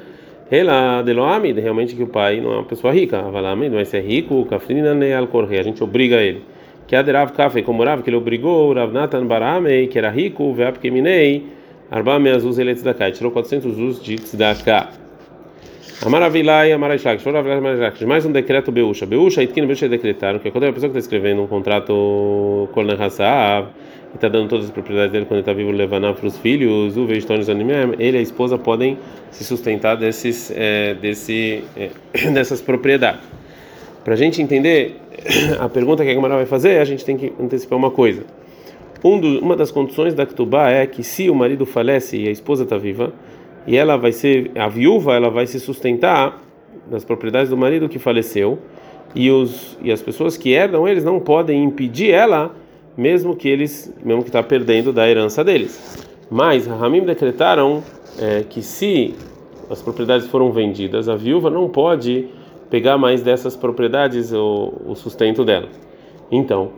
Ela 0.51 1.01
deloamid, 1.01 1.59
realmente 1.59 1.95
que 1.95 2.03
o 2.03 2.07
pai 2.07 2.41
não 2.41 2.51
é 2.51 2.55
uma 2.55 2.65
pessoa 2.65 2.93
rica. 2.93 3.19
Avalamid, 3.19 3.73
mas 3.73 3.93
é 3.93 3.99
rico, 3.99 4.45
kafrina 4.45 4.93
ne 4.93 5.13
al 5.13 5.29
a 5.33 5.63
gente 5.63 5.81
obriga 5.81 6.17
ele 6.17 6.43
que 6.87 6.95
Aderav 6.95 7.31
Kafei, 7.33 7.63
como 7.63 7.83
Rav, 7.83 8.03
que 8.03 8.09
ele 8.09 8.17
obrigou 8.17 8.73
Rav 8.73 8.93
Natan 8.93 9.25
Baramei, 9.25 9.87
que 9.87 9.97
era 9.97 10.09
rico, 10.09 10.53
Veap 10.53 10.77
Keminei, 10.77 11.43
Arba 11.89 12.19
Meazuz 12.19 12.57
Ele 12.57 12.73
Tzedakah, 12.73 13.11
tirou 13.11 13.31
400 13.31 13.77
uz 13.77 14.03
de 14.03 14.15
Tzedakah. 14.15 14.89
Amaravilai, 16.03 16.71
Amaraishlak, 16.71 17.21
Shoravilai, 17.21 17.57
Amaraishlak, 17.57 18.05
mais 18.05 18.25
um 18.25 18.31
decreto 18.31 18.71
Beusha. 18.71 19.05
Beusha, 19.05 19.41
Itkin 19.41 19.65
Beusha 19.65 19.87
decretaram 19.87 20.39
que 20.39 20.51
quando 20.51 20.65
a 20.65 20.73
pessoa 20.73 20.91
que 20.91 20.97
está 20.97 20.99
escrevendo 20.99 21.41
um 21.41 21.47
contrato 21.47 22.69
Kol 22.73 22.83
Nehassav, 22.83 23.69
e 24.11 24.15
está 24.15 24.27
dando 24.27 24.49
todas 24.49 24.65
as 24.65 24.71
propriedades 24.71 25.11
dele 25.11 25.25
quando 25.25 25.39
ele 25.39 25.41
está 25.41 25.53
vivo, 25.53 25.71
levando 25.71 26.13
para 26.13 26.27
os 26.27 26.37
filhos, 26.37 26.95
o 26.97 27.05
Veistônios 27.05 27.49
Animem, 27.49 27.95
ele 27.97 28.17
e 28.17 28.19
a 28.19 28.21
esposa 28.21 28.57
podem 28.57 28.97
se 29.31 29.43
sustentar 29.43 29.95
desses, 29.95 30.51
é, 30.55 30.93
desse, 30.95 31.63
é, 31.75 31.89
dessas 32.31 32.61
propriedades. 32.61 33.21
Para 34.05 34.13
a 34.13 34.17
gente 34.17 34.39
entender 34.39 34.97
a 35.59 35.67
pergunta 35.67 36.03
que 36.03 36.11
a 36.11 36.13
Gemara 36.13 36.35
vai 36.35 36.45
fazer, 36.45 36.79
a 36.79 36.85
gente 36.85 37.03
tem 37.03 37.17
que 37.17 37.33
antecipar 37.39 37.75
uma 37.75 37.89
coisa. 37.89 38.23
Um 39.03 39.19
do, 39.19 39.39
uma 39.39 39.55
das 39.55 39.71
condições 39.71 40.13
da 40.13 40.27
Ketubá 40.27 40.69
é 40.69 40.85
que 40.85 41.03
se 41.03 41.27
o 41.27 41.33
marido 41.33 41.65
falece 41.65 42.15
e 42.15 42.27
a 42.27 42.31
esposa 42.31 42.65
está 42.65 42.77
viva, 42.77 43.11
e 43.65 43.75
ela 43.75 43.97
vai 43.97 44.11
ser, 44.11 44.51
a 44.55 44.67
viúva, 44.67 45.15
ela 45.15 45.31
vai 45.31 45.47
se 45.47 45.59
sustentar 45.59 46.39
das 46.85 47.03
propriedades 47.03 47.49
do 47.49 47.57
marido 47.57 47.89
que 47.89 47.97
faleceu, 47.97 48.59
e, 49.15 49.31
os, 49.31 49.75
e 49.81 49.91
as 49.91 50.03
pessoas 50.03 50.37
que 50.37 50.51
herdam 50.51 50.87
eles 50.87 51.03
não 51.03 51.19
podem 51.19 51.63
impedir 51.63 52.11
ela, 52.11 52.55
mesmo 52.95 53.35
que 53.35 53.49
eles, 53.49 53.91
mesmo 54.03 54.21
que 54.21 54.29
está 54.29 54.43
perdendo 54.43 54.93
da 54.93 55.09
herança 55.09 55.43
deles. 55.43 56.05
Mas 56.29 56.67
Ramim 56.67 57.03
decretaram 57.03 57.83
é, 58.19 58.43
que 58.47 58.61
se 58.61 59.15
as 59.67 59.81
propriedades 59.81 60.27
foram 60.27 60.51
vendidas, 60.51 61.09
a 61.09 61.15
viúva 61.15 61.49
não 61.49 61.67
pode 61.67 62.27
pegar 62.69 62.97
mais 62.97 63.21
dessas 63.21 63.55
propriedades 63.55 64.31
o, 64.33 64.73
o 64.85 64.95
sustento 64.95 65.43
dela. 65.43 65.69
Então, 66.31 66.71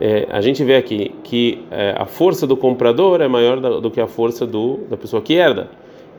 é, 0.00 0.26
a 0.30 0.40
gente 0.40 0.64
vê 0.64 0.76
aqui 0.76 1.14
que 1.22 1.64
é, 1.70 1.94
a 1.96 2.06
força 2.06 2.46
do 2.46 2.56
comprador 2.56 3.20
é 3.20 3.28
maior 3.28 3.60
da, 3.60 3.80
do 3.80 3.90
que 3.90 4.00
a 4.00 4.06
força 4.06 4.46
do, 4.46 4.78
da 4.88 4.96
pessoa 4.96 5.22
que 5.22 5.34
herda. 5.34 5.70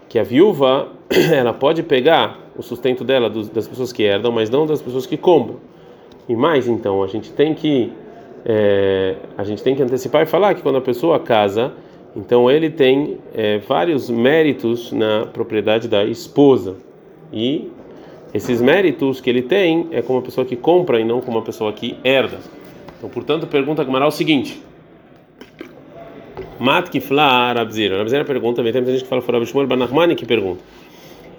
Que 0.10 0.19
a 0.19 0.24
viúva 0.24 0.88
ela 1.33 1.54
pode 1.54 1.83
pegar 1.83 2.39
o 2.56 2.62
sustento 2.62 3.04
dela 3.04 3.30
das 3.30 3.68
pessoas 3.68 3.92
que 3.92 4.04
herdam, 4.04 4.31
mas 4.31 4.50
não 4.50 4.65
das 4.65 4.81
pessoas 4.81 5.06
que 5.06 5.18
compram. 5.18 5.57
E 6.30 6.36
mais, 6.36 6.68
então, 6.68 7.04
a 7.04 7.07
gente 7.07 7.31
tem 7.31 7.54
que 7.54 7.92
é, 8.45 9.15
a 9.38 9.44
gente 9.44 9.63
tem 9.63 9.75
que 9.75 9.81
antecipar 9.81 10.24
e 10.24 10.25
falar 10.25 10.54
que 10.54 10.62
quando 10.62 10.77
a 10.77 10.81
pessoa 10.81 11.19
casa, 11.19 11.71
então 12.15 12.51
ele 12.51 12.70
tem 12.70 13.17
é, 13.34 13.60
vários 13.60 14.10
méritos 14.10 14.91
na 14.91 15.25
propriedade 15.25 15.88
da 15.88 16.03
esposa 16.03 16.75
e 17.32 17.72
esses 18.34 18.62
méritos 18.62 19.22
que 19.22 19.30
ele 19.30 19.42
tem 19.42 19.88
é 19.92 20.02
como 20.02 20.20
uma 20.20 20.25
pessoa 20.25 20.46
que 20.46 20.56
compra 20.56 21.00
e 21.00 21.04
não 21.04 21.22
como 21.22 21.38
uma 21.38 21.44
pessoa 21.44 21.72
que 21.72 21.98
herda. 22.04 22.40
Então, 22.98 23.10
portanto, 23.10 23.46
pergunta 23.46 23.84
Gamara 23.84 24.08
o 24.08 24.12
seguinte: 24.12 24.62
Mat 26.60 26.90
kifla 26.90 27.54
Rabzira. 27.54 27.98
Rabzira 27.98 28.25
pergunta, 28.25 28.63
tem 28.63 28.72
muita 28.72 28.92
gente 28.92 29.04
que 29.04 29.10
fala 29.10 29.22
fora 29.22 29.44
Shmuel 29.46 29.68
Banachmani 29.68 30.16
que 30.16 30.25
pergunta. 30.25 30.62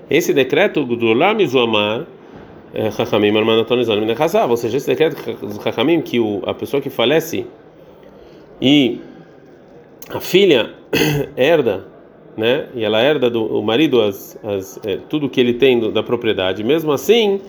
Esse 0.08 0.32
decreto 0.32 0.84
do 0.84 1.06
Olam 1.06 1.44
Zuamar 1.46 2.06
Chachamim 2.96 3.36
Armanatonezonim 3.36 4.04
Nechazav, 4.04 4.50
ou 4.50 4.56
seja, 4.56 4.76
esse 4.76 4.86
decreto 4.86 5.16
Chachamim 5.62 6.00
que 6.00 6.20
o, 6.20 6.42
a 6.44 6.52
pessoa 6.52 6.80
que 6.80 6.90
falece 6.90 7.46
e 8.60 9.00
a 10.10 10.20
filha 10.20 10.74
herda 11.36 11.86
né? 12.36 12.66
E 12.74 12.84
ela 12.84 13.00
herda 13.00 13.30
do 13.30 13.44
o 13.44 13.62
marido 13.62 14.00
as, 14.00 14.38
as 14.42 14.80
é, 14.84 14.98
tudo 15.08 15.28
que 15.28 15.40
ele 15.40 15.54
tem 15.54 15.78
do, 15.78 15.90
da 15.90 16.02
propriedade. 16.02 16.62
Mesmo 16.64 16.92
assim, 16.92 17.40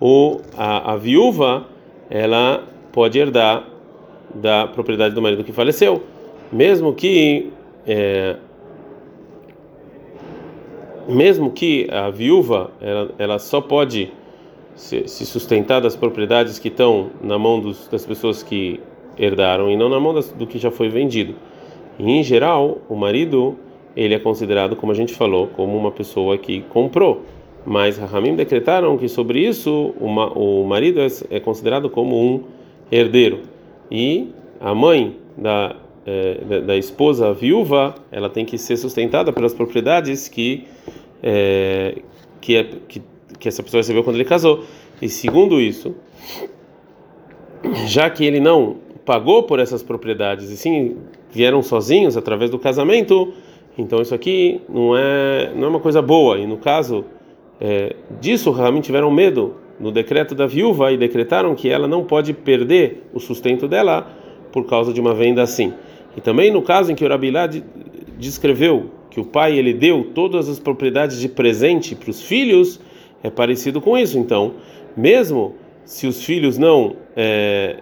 o 0.00 0.40
a, 0.56 0.92
a, 0.92 0.96
viúva 0.96 1.66
ela 2.10 2.64
pode 2.92 3.18
herdar 3.18 3.64
da 4.34 4.66
propriedade 4.66 5.14
do 5.14 5.22
marido 5.22 5.42
que 5.42 5.52
faleceu, 5.52 6.02
mesmo 6.52 6.92
que 6.92 7.50
é, 7.86 8.36
mesmo 11.08 11.50
que 11.50 11.88
a 11.90 12.10
viúva 12.10 12.70
ela, 12.80 13.10
ela 13.18 13.38
só 13.38 13.60
pode 13.60 14.12
se, 14.74 15.08
se, 15.08 15.24
sustentar 15.24 15.80
das 15.80 15.96
propriedades 15.96 16.58
que 16.58 16.68
estão 16.68 17.10
na 17.22 17.38
mão 17.38 17.58
dos, 17.58 17.88
das 17.88 18.04
pessoas 18.04 18.42
que 18.42 18.78
herdaram 19.18 19.70
e 19.70 19.76
não 19.76 19.88
na 19.88 19.98
mão 19.98 20.14
das, 20.14 20.30
do 20.30 20.46
que 20.46 20.58
já 20.58 20.70
foi 20.70 20.88
vendido. 20.88 21.34
E, 21.98 22.08
em 22.08 22.22
geral, 22.22 22.78
o 22.88 22.94
marido 22.94 23.56
ele 23.98 24.14
é 24.14 24.18
considerado, 24.20 24.76
como 24.76 24.92
a 24.92 24.94
gente 24.94 25.12
falou, 25.12 25.48
como 25.48 25.76
uma 25.76 25.90
pessoa 25.90 26.38
que 26.38 26.60
comprou. 26.70 27.24
Mas 27.66 27.98
Rahamim 27.98 28.36
decretaram 28.36 28.96
que 28.96 29.08
sobre 29.08 29.40
isso 29.40 29.92
uma, 30.00 30.32
o 30.38 30.64
marido 30.64 31.00
é, 31.00 31.08
é, 31.30 31.40
considerado 31.40 31.90
como 31.90 32.16
um 32.16 32.44
herdeiro. 32.92 33.40
E 33.90 34.28
a 34.60 34.72
mãe 34.72 35.16
da, 35.36 35.74
é, 36.06 36.40
da, 36.48 36.60
da, 36.60 36.76
esposa 36.76 37.32
viúva, 37.32 37.96
ela 38.12 38.30
tem 38.30 38.44
que 38.44 38.56
ser 38.56 38.76
sustentada 38.76 39.32
pelas 39.32 39.52
propriedades 39.52 40.28
que, 40.28 40.64
é, 41.20 41.98
que, 42.40 42.54
é, 42.54 42.64
que, 42.86 43.02
que 43.36 43.48
essa 43.48 43.64
pessoa 43.64 43.80
recebeu 43.80 44.04
quando 44.04 44.14
ele 44.14 44.24
casou. 44.24 44.62
E 45.02 45.08
segundo 45.08 45.60
isso, 45.60 45.96
já 47.88 48.08
que 48.08 48.24
ele 48.24 48.38
não 48.38 48.76
pagou 49.04 49.42
por 49.42 49.58
essas 49.58 49.82
propriedades 49.82 50.50
e 50.50 50.56
sim 50.56 50.98
vieram 51.32 51.62
sozinhos 51.64 52.16
através 52.16 52.48
do 52.48 52.60
casamento, 52.60 53.34
então 53.78 54.02
isso 54.02 54.14
aqui 54.14 54.60
não 54.68 54.96
é 54.96 55.52
não 55.54 55.64
é 55.64 55.68
uma 55.68 55.80
coisa 55.80 56.02
boa. 56.02 56.38
E 56.38 56.46
no 56.46 56.58
caso 56.58 57.04
é, 57.60 57.94
disso, 58.20 58.50
realmente 58.50 58.84
tiveram 58.84 59.10
medo 59.10 59.54
no 59.78 59.90
decreto 59.92 60.34
da 60.34 60.46
viúva 60.46 60.92
e 60.92 60.96
decretaram 60.96 61.54
que 61.54 61.68
ela 61.68 61.86
não 61.86 62.04
pode 62.04 62.32
perder 62.32 63.08
o 63.14 63.20
sustento 63.20 63.68
dela 63.68 64.10
por 64.52 64.66
causa 64.66 64.92
de 64.92 65.00
uma 65.00 65.14
venda 65.14 65.42
assim. 65.42 65.72
E 66.16 66.20
também 66.20 66.50
no 66.50 66.62
caso 66.62 66.90
em 66.90 66.94
que 66.94 67.04
o 67.04 67.08
Rabilá 67.08 67.48
descreveu 68.18 68.90
que 69.10 69.20
o 69.20 69.24
pai 69.24 69.56
ele 69.56 69.72
deu 69.72 70.10
todas 70.14 70.48
as 70.48 70.58
propriedades 70.58 71.20
de 71.20 71.28
presente 71.28 71.94
para 71.94 72.10
os 72.10 72.22
filhos, 72.22 72.80
é 73.22 73.30
parecido 73.30 73.80
com 73.80 73.96
isso. 73.96 74.18
Então, 74.18 74.54
mesmo 74.96 75.54
se 75.84 76.06
os 76.06 76.22
filhos 76.22 76.58
não 76.58 76.96
é, 77.16 77.76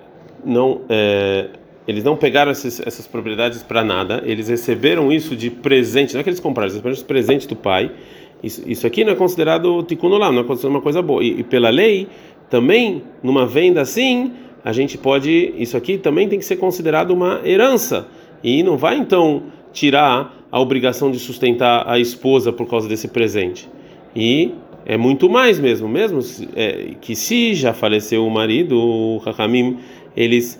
não 0.45 0.83
é, 0.88 1.49
eles 1.87 2.02
não 2.02 2.16
pegaram 2.16 2.50
essas, 2.50 2.81
essas 2.81 3.07
propriedades 3.07 3.62
para 3.62 3.85
nada, 3.85 4.23
eles 4.26 4.49
receberam 4.49 5.12
isso 5.12 5.37
de 5.37 5.50
presente, 5.50 6.14
não 6.14 6.21
é 6.21 6.23
que 6.25 6.28
eles 6.28 6.40
compraram, 6.40 6.66
eles 6.66 6.75
receberam 6.75 6.97
de 6.97 7.05
presente 7.05 7.47
do 7.47 7.55
pai. 7.55 7.90
Isso, 8.43 8.62
isso 8.66 8.87
aqui 8.87 9.05
não 9.05 9.12
é 9.12 9.14
considerado 9.14 9.83
tikkun 9.85 10.11
olam, 10.11 10.33
não 10.33 10.40
é 10.40 10.45
considerado 10.45 10.75
uma 10.75 10.83
coisa 10.83 11.00
boa. 11.00 11.23
E, 11.23 11.40
e 11.40 11.45
pela 11.45 11.71
lei, 11.71 12.09
também 12.50 13.02
numa 13.23 13.47
venda 13.47 13.81
assim, 13.81 14.33
a 14.64 14.73
gente 14.73 14.99
pode, 14.99 15.55
isso 15.57 15.76
aqui 15.76 15.97
também 15.97 16.28
tem 16.28 16.38
que 16.38 16.45
ser 16.45 16.57
considerado 16.57 17.12
uma 17.12 17.40
herança. 17.45 18.09
E 18.43 18.62
não 18.62 18.76
vai 18.76 18.97
então 18.97 19.45
tirar 19.73 20.37
a 20.50 20.61
obrigação 20.61 21.11
de 21.11 21.19
sustentar 21.19 21.88
a 21.88 21.99
esposa 21.99 22.52
por 22.52 22.69
causa 22.69 22.88
desse 22.88 23.09
presente. 23.09 23.69
E 24.14 24.52
é 24.85 24.97
muito 24.97 25.28
mais 25.28 25.59
mesmo, 25.59 25.88
mesmo 25.88 26.21
é, 26.55 26.95
que 27.00 27.14
se 27.14 27.55
já 27.55 27.73
faleceu 27.73 28.26
o 28.26 28.31
marido, 28.31 28.78
o 28.78 29.23
Hakamim, 29.25 29.78
eles 30.16 30.59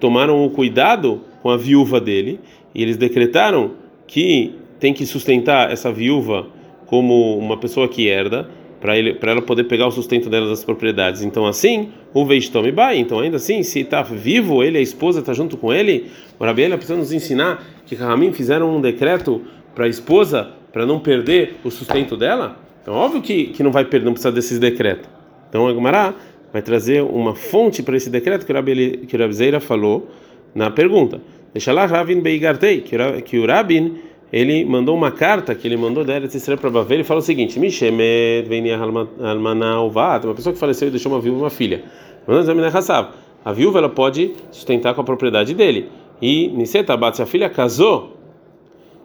tomaram 0.00 0.44
o 0.44 0.50
cuidado 0.50 1.20
com 1.42 1.50
a 1.50 1.56
viúva 1.56 2.00
dele 2.00 2.40
e 2.74 2.82
eles 2.82 2.96
decretaram 2.96 3.72
que 4.06 4.54
tem 4.80 4.92
que 4.92 5.06
sustentar 5.06 5.70
essa 5.70 5.92
viúva 5.92 6.46
como 6.86 7.38
uma 7.38 7.56
pessoa 7.56 7.86
que 7.86 8.08
herda 8.08 8.48
para 8.80 8.96
ele 8.98 9.14
para 9.14 9.32
ela 9.32 9.42
poder 9.42 9.64
pegar 9.64 9.86
o 9.86 9.90
sustento 9.90 10.30
dela 10.30 10.48
das 10.48 10.64
propriedades. 10.64 11.22
Então 11.22 11.46
assim, 11.46 11.90
o 12.14 12.24
Veistome 12.24 12.72
Bai, 12.72 12.96
então 12.96 13.20
ainda 13.20 13.36
assim, 13.36 13.62
se 13.62 13.80
está 13.80 14.02
vivo, 14.02 14.64
ele 14.64 14.78
a 14.78 14.80
esposa 14.80 15.20
está 15.20 15.34
junto 15.34 15.56
com 15.56 15.72
ele, 15.72 16.10
o 16.38 16.44
Rabiela 16.44 16.76
precisa 16.76 16.98
nos 16.98 17.12
ensinar 17.12 17.62
que 17.86 17.94
Rahamim 17.94 18.32
fizeram 18.32 18.74
um 18.74 18.80
decreto 18.80 19.42
para 19.74 19.84
a 19.84 19.88
esposa 19.88 20.50
para 20.72 20.86
não 20.86 20.98
perder 20.98 21.56
o 21.62 21.70
sustento 21.70 22.16
dela. 22.16 22.56
Então 22.82 22.94
óbvio 22.94 23.20
que, 23.20 23.48
que 23.48 23.62
não 23.62 23.70
vai 23.70 23.84
perder, 23.84 24.06
não 24.06 24.12
precisa 24.14 24.32
desses 24.32 24.58
decretos. 24.58 25.08
Então 25.48 25.68
a 25.68 25.74
Gemara 25.74 26.14
vai 26.52 26.62
trazer 26.62 27.02
uma 27.02 27.34
fonte 27.34 27.82
para 27.82 27.96
esse 27.96 28.10
decreto 28.10 28.44
que 28.44 28.52
o 28.52 28.54
Rabi, 28.54 29.06
que 29.08 29.16
o 29.16 29.18
Rabzeira 29.18 29.60
falou 29.60 30.08
na 30.54 30.70
pergunta. 30.70 31.20
Deixa 31.52 31.72
lá 31.72 31.86
Ravin 31.86 32.20
Beigartei, 32.20 32.80
que 32.80 33.38
o 33.38 33.46
Rabin 33.46 33.96
ele 34.32 34.64
mandou 34.64 34.96
uma 34.96 35.10
carta 35.10 35.54
que 35.54 35.66
ele 35.66 35.76
mandou 35.76 36.04
da 36.04 36.14
Eretz 36.14 36.36
Israel 36.36 36.58
para 36.58 36.70
Bavel 36.70 37.00
e 37.00 37.04
falou 37.04 37.20
o 37.20 37.24
seguinte: 37.24 37.58
Mishemet 37.58 38.46
uma 40.24 40.34
pessoa 40.34 40.52
que 40.52 40.58
faleceu 40.58 40.88
e 40.88 40.90
deixou 40.90 41.10
uma 41.10 41.20
viúva 41.20 41.40
uma 41.40 41.50
filha. 41.50 41.82
A 43.44 43.52
viúva 43.52 43.78
ela 43.78 43.88
pode 43.88 44.34
sustentar 44.52 44.94
com 44.94 45.00
a 45.00 45.04
propriedade 45.04 45.54
dele. 45.54 45.88
E 46.22 46.48
Nisetabat, 46.48 47.16
se 47.16 47.22
a 47.22 47.26
filha 47.26 47.48
casou 47.48 48.19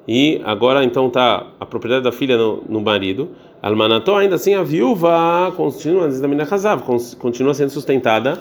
e 0.07 0.41
agora 0.43 0.83
então 0.83 1.09
tá 1.09 1.47
a 1.59 1.65
propriedade 1.65 2.03
da 2.03 2.12
filha 2.12 2.38
no, 2.38 2.63
no 2.67 2.81
marido, 2.81 3.29
Almanató, 3.62 4.17
ainda 4.17 4.35
assim 4.35 4.53
a 4.53 4.62
viúva 4.62 5.51
continua, 5.57 6.07
continua 7.17 7.53
sendo 7.53 7.69
sustentada 7.71 8.38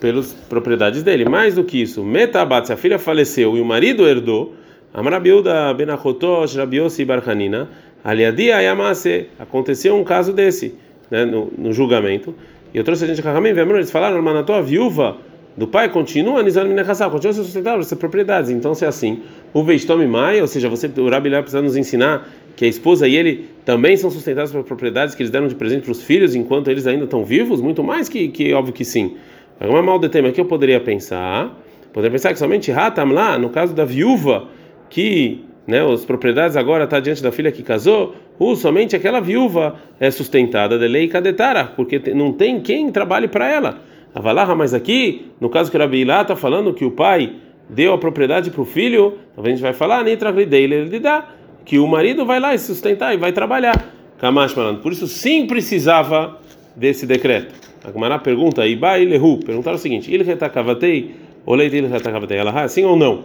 pelas 0.00 0.32
propriedades 0.32 1.02
dele. 1.02 1.24
Mais 1.24 1.54
do 1.54 1.62
que 1.62 1.80
isso, 1.80 2.02
Metabat, 2.02 2.66
se 2.66 2.72
a 2.72 2.76
filha 2.76 2.98
faleceu 2.98 3.56
e 3.56 3.60
o 3.60 3.64
marido 3.64 4.06
herdou, 4.06 4.54
Amarabiuda 4.92 5.72
Benachotosh 5.74 6.56
Rabiosi 6.56 7.04
Barhanina, 7.04 7.68
Aliadia 8.02 8.60
Yamase, 8.60 9.28
aconteceu 9.38 9.94
um 9.94 10.02
caso 10.02 10.32
desse, 10.32 10.74
né, 11.10 11.24
no, 11.24 11.52
no 11.56 11.72
julgamento. 11.72 12.34
E 12.72 12.78
eu 12.78 12.84
trouxe 12.84 13.04
a 13.04 13.06
gente 13.06 13.22
Kahamim, 13.22 13.50
eles 13.50 13.90
falaram, 13.90 14.20
Manató, 14.22 14.54
a 14.54 14.62
viúva 14.62 15.16
do 15.56 15.66
pai 15.66 15.88
continua 15.88 16.42
Nizan 16.42 16.64
Minechassav, 16.64 17.10
continua 17.10 17.32
se 17.32 17.42
sustentar 17.42 17.78
essas 17.78 17.98
propriedades. 17.98 18.50
Então, 18.50 18.74
se 18.74 18.84
é 18.84 18.88
assim, 18.88 19.22
o 19.56 19.62
Veistome 19.62 20.06
Mai, 20.06 20.38
ou 20.42 20.46
seja, 20.46 20.68
você, 20.68 20.86
o 20.98 21.08
Rabi 21.08 21.30
precisa 21.30 21.62
nos 21.62 21.78
ensinar 21.78 22.28
que 22.54 22.66
a 22.66 22.68
esposa 22.68 23.08
e 23.08 23.16
ele 23.16 23.48
também 23.64 23.96
são 23.96 24.10
sustentados 24.10 24.52
por 24.52 24.62
propriedades 24.64 25.14
que 25.14 25.22
eles 25.22 25.30
deram 25.30 25.48
de 25.48 25.54
presente 25.54 25.84
para 25.84 25.92
os 25.92 26.02
filhos 26.02 26.34
enquanto 26.34 26.70
eles 26.70 26.86
ainda 26.86 27.04
estão 27.04 27.24
vivos? 27.24 27.62
Muito 27.62 27.82
mais 27.82 28.06
que, 28.06 28.28
que 28.28 28.52
óbvio 28.52 28.74
que 28.74 28.84
sim. 28.84 29.16
Uma 29.58 29.82
mal 29.82 29.98
de 29.98 30.10
tema 30.10 30.30
que 30.30 30.38
eu 30.38 30.44
poderia 30.44 30.78
pensar, 30.78 31.58
poderia 31.90 32.12
pensar 32.12 32.34
que 32.34 32.38
somente 32.38 32.70
Hatam 32.70 33.12
lá, 33.12 33.38
no 33.38 33.48
caso 33.48 33.74
da 33.74 33.86
viúva, 33.86 34.46
que 34.90 35.42
né, 35.66 35.80
as 35.90 36.04
propriedades 36.04 36.54
agora 36.54 36.84
está 36.84 37.00
diante 37.00 37.22
da 37.22 37.32
filha 37.32 37.50
que 37.50 37.62
casou, 37.62 38.14
ou 38.38 38.56
somente 38.56 38.94
aquela 38.94 39.20
viúva 39.20 39.76
é 39.98 40.10
sustentada 40.10 40.78
de 40.78 40.86
lei 40.86 41.08
cadetara, 41.08 41.64
porque 41.64 41.98
não 42.14 42.30
tem 42.30 42.60
quem 42.60 42.92
trabalhe 42.92 43.26
para 43.26 43.50
ela. 43.50 43.80
Avalaha, 44.14 44.54
mas 44.54 44.74
aqui, 44.74 45.30
no 45.40 45.48
caso 45.48 45.70
que 45.70 45.78
Rabi 45.78 46.02
Ilá 46.02 46.20
está 46.20 46.36
falando 46.36 46.74
que 46.74 46.84
o 46.84 46.90
pai 46.90 47.32
deu 47.68 47.92
a 47.92 47.98
propriedade 47.98 48.50
para 48.50 48.62
o 48.62 48.64
filho, 48.64 49.18
então 49.32 49.44
a 49.44 49.48
gente 49.48 49.60
vai 49.60 49.72
falar, 49.72 50.06
ele 50.06 51.00
dá, 51.00 51.28
que 51.64 51.78
o 51.78 51.86
marido 51.86 52.24
vai 52.24 52.38
lá 52.38 52.54
e 52.54 52.58
sustentar 52.58 53.14
e 53.14 53.16
vai 53.16 53.32
trabalhar. 53.32 53.92
Kamash 54.18 54.54
por 54.82 54.92
isso 54.92 55.06
sim 55.06 55.46
precisava 55.46 56.38
desse 56.74 57.06
decreto. 57.06 57.54
A 57.84 57.92
Gemara 57.92 58.18
pergunta, 58.18 58.66
Ibai 58.66 59.04
Lehu, 59.04 59.38
perguntaram 59.38 59.76
o 59.76 59.78
seguinte: 59.78 60.12
Il 60.12 60.22
retakavatei, 60.22 61.14
ou 61.44 61.54
leite 61.54 61.76
il 61.76 61.86
retakavatei, 61.86 62.36
ela 62.38 62.66
sim 62.68 62.84
ou 62.84 62.96
não? 62.96 63.24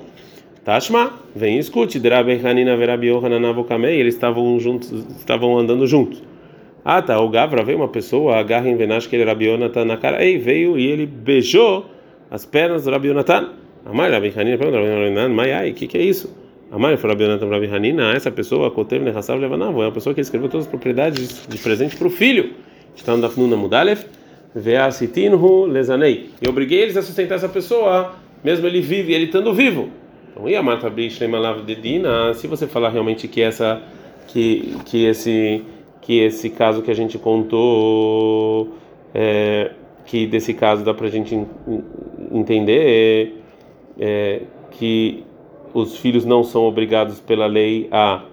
Tashma, 0.63 1.13
vem 1.36 1.57
e 1.57 1.60
escute. 1.60 2.00
Drabe 2.00 2.39
Hanina 2.45 2.77
Verabi 2.77 3.07
Yohanan 3.07 3.50
Avokamei, 3.50 4.00
eles 4.00 4.13
estavam 4.13 4.60
juntos, 4.60 4.91
estavam 5.17 5.57
andando 5.57 5.88
juntos. 5.88 6.21
Ah, 6.86 7.01
tá. 7.01 7.19
O 7.19 7.29
Gavra 7.29 7.63
veio 7.63 7.79
uma 7.79 7.88
pessoa, 7.88 8.38
agarra 8.38 8.69
em 8.69 8.75
Venash 8.75 9.07
que 9.07 9.15
ele 9.15 9.24
Rabi 9.24 9.45
Yonatan 9.45 9.86
na 9.86 9.98
cara. 9.98 10.24
Ei, 10.24 10.38
veio 10.38 10.77
e 10.77 10.86
ele 10.86 11.07
beijou 11.07 11.86
as 12.29 12.45
pernas 12.45 12.86
do 12.86 12.91
Rabi. 12.91 13.10
Amai 13.85 14.11
Rabi 14.11 14.31
Hanina 14.35 14.57
pergunta 14.57 14.77
Rabi 14.77 14.89
Yonatan, 14.89 15.29
Mai, 15.33 15.51
ai, 15.51 15.71
o 15.71 15.73
que, 15.73 15.88
que 15.88 15.97
é 15.97 16.01
isso? 16.01 16.33
Amai 16.71 16.97
foi 16.97 17.09
Rabi 17.09 17.23
Yonatan 17.23 17.50
Rabi 17.50 17.67
Hanina, 17.67 18.13
essa 18.13 18.31
pessoa, 18.31 18.69
Kotev 18.69 19.03
Nehassav 19.03 19.39
Levanav, 19.39 19.75
é 19.75 19.85
uma 19.85 19.91
pessoa 19.91 20.13
que 20.13 20.21
escreveu 20.21 20.50
todas 20.50 20.65
as 20.65 20.69
propriedades 20.69 21.47
de 21.47 21.57
presente 21.57 21.97
para 21.97 22.07
o 22.07 22.09
filho. 22.11 22.53
Está 22.95 23.15
no 23.15 23.21
Dafnuna 23.21 23.55
Mudalef, 23.55 24.05
Veasitinhu 24.53 25.65
Lezanei. 25.65 26.29
E 26.41 26.47
obriguei 26.47 26.81
eles 26.81 26.95
a 26.95 27.01
sustentar 27.01 27.35
essa 27.35 27.50
pessoa, 27.50 28.15
mesmo 28.43 28.67
ele 28.67 28.81
vive, 28.81 29.13
ele 29.13 29.25
estando 29.25 29.53
vivo. 29.53 29.89
Então, 30.31 30.47
e 30.47 30.55
a 30.55 30.63
mata 30.63 30.89
de 30.89 31.75
Dina, 31.75 32.33
se 32.33 32.47
você 32.47 32.67
falar 32.67 32.89
realmente 32.89 33.27
que 33.27 33.41
essa 33.41 33.81
que 34.27 34.77
que 34.85 35.05
esse 35.05 35.63
que 36.01 36.19
esse 36.19 36.50
caso 36.50 36.81
que 36.81 36.91
a 36.91 36.93
gente 36.93 37.17
contou 37.17 38.77
é, 39.13 39.71
que 40.05 40.25
desse 40.25 40.53
caso 40.53 40.83
dá 40.83 40.93
para 40.93 41.07
a 41.07 41.09
gente 41.09 41.38
entender 42.31 43.40
é, 44.00 44.41
é, 44.41 44.41
que 44.71 45.24
os 45.74 45.98
filhos 45.98 46.25
não 46.25 46.43
são 46.43 46.63
obrigados 46.63 47.19
pela 47.19 47.45
lei 47.45 47.88
a 47.91 48.24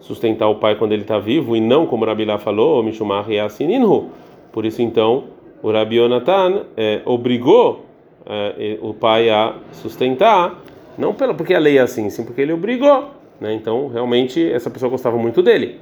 sustentar 0.00 0.48
o 0.48 0.56
pai 0.56 0.76
quando 0.76 0.92
ele 0.92 1.02
está 1.02 1.18
vivo 1.18 1.56
e 1.56 1.60
não 1.60 1.86
como 1.86 2.04
Rabilá 2.04 2.38
falou, 2.38 2.82
Mishumar 2.82 3.26
Asininhu. 3.44 4.10
Por 4.52 4.64
isso 4.64 4.82
então 4.82 5.24
o 5.62 5.72
Rabi 5.72 5.96
Yonatan 5.96 6.62
é, 6.76 7.00
obrigou 7.04 7.86
é, 8.26 8.78
o 8.80 8.94
pai 8.94 9.30
a 9.30 9.54
sustentar 9.72 10.62
não 10.96 11.12
pela, 11.12 11.34
porque 11.34 11.54
a 11.54 11.58
lei 11.58 11.78
é 11.78 11.80
assim, 11.80 12.08
sim 12.10 12.24
porque 12.24 12.40
ele 12.40 12.52
obrigou. 12.52 13.10
Né? 13.40 13.52
Então, 13.54 13.88
realmente, 13.88 14.46
essa 14.50 14.70
pessoa 14.70 14.90
gostava 14.90 15.16
muito 15.16 15.42
dele. 15.42 15.78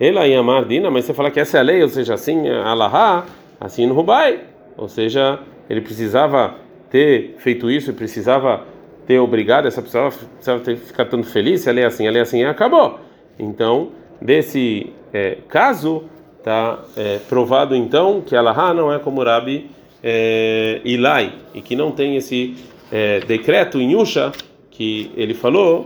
Ela 0.00 0.26
ia 0.26 0.40
amar 0.40 0.64
Dina, 0.64 0.90
mas 0.90 1.04
você 1.04 1.14
fala 1.14 1.30
que 1.30 1.38
essa 1.38 1.58
é 1.58 1.60
a 1.60 1.62
lei, 1.62 1.82
ou 1.82 1.88
seja, 1.88 2.14
assim, 2.14 2.48
Allahá, 2.48 3.26
assim 3.60 3.86
no 3.86 3.94
Rubai. 3.94 4.40
Ou 4.76 4.88
seja, 4.88 5.38
ele 5.68 5.80
precisava 5.80 6.56
ter 6.90 7.36
feito 7.38 7.70
isso, 7.70 7.92
precisava 7.92 8.64
ter 9.06 9.18
obrigado, 9.18 9.66
essa 9.66 9.82
pessoa 9.82 10.10
precisava 10.10 10.60
ter 10.60 10.76
ficar 10.76 11.04
tanto 11.06 11.26
feliz, 11.26 11.62
se 11.62 11.70
a 11.70 11.72
lei 11.72 11.84
é 11.84 11.86
assim, 11.86 12.06
a 12.06 12.10
lei 12.10 12.20
é 12.20 12.22
assim, 12.22 12.40
e 12.40 12.44
acabou. 12.44 13.00
Então, 13.38 13.90
desse 14.20 14.92
é, 15.12 15.38
caso, 15.48 16.04
está 16.38 16.84
é, 16.96 17.18
provado 17.28 17.74
então 17.74 18.20
que 18.20 18.36
Allahá 18.36 18.72
não 18.74 18.92
é 18.92 18.98
como 18.98 19.22
Rabi 19.22 19.70
é, 20.02 20.80
Ilai, 20.84 21.32
e 21.54 21.60
que 21.60 21.74
não 21.74 21.90
tem 21.90 22.16
esse 22.16 22.56
é, 22.92 23.20
decreto 23.20 23.80
em 23.80 23.92
Yusha 23.92 24.32
que 24.70 25.10
ele 25.16 25.34
falou 25.34 25.84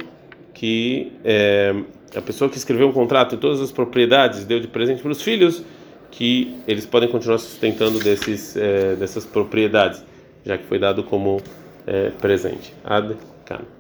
que 0.55 1.13
é, 1.25 1.75
a 2.17 2.21
pessoa 2.21 2.51
que 2.51 2.57
escreveu 2.57 2.89
um 2.89 2.93
contrato 2.93 3.35
e 3.35 3.39
todas 3.39 3.61
as 3.61 3.71
propriedades 3.71 4.45
deu 4.45 4.59
de 4.59 4.67
presente 4.67 5.01
para 5.01 5.13
os 5.13 5.23
filhos, 5.23 5.63
que 6.11 6.57
eles 6.67 6.85
podem 6.87 7.09
continuar 7.09 7.39
sustentando 7.39 7.99
desses, 8.01 8.57
é, 8.57 8.97
dessas 8.97 9.25
propriedades, 9.25 10.03
já 10.45 10.59
que 10.59 10.65
foi 10.65 10.79
dado 10.79 11.05
como 11.05 11.41
é, 11.89 12.11
presente. 12.11 12.75
Ad 12.85 13.17
-kan. 13.49 13.78